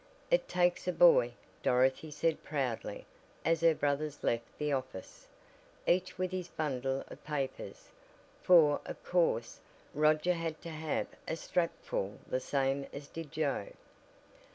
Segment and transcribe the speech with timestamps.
[0.31, 3.05] "It takes a boy," Dorothy said proudly,
[3.45, 5.27] as her brothers left the office,
[5.85, 7.89] each with his bundle of papers,
[8.41, 9.59] for, of course,
[9.93, 13.67] Roger had to have a strap full the same as did Joe.